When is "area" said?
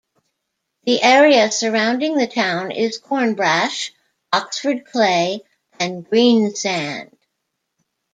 1.03-1.51